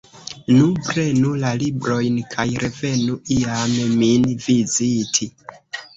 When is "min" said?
4.03-4.29